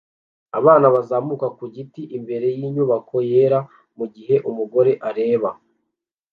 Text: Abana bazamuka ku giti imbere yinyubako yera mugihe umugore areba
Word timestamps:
Abana 0.59 0.85
bazamuka 0.95 1.47
ku 1.57 1.63
giti 1.75 2.01
imbere 2.17 2.47
yinyubako 2.57 3.15
yera 3.31 3.59
mugihe 3.97 4.35
umugore 4.49 4.91
areba 5.09 5.49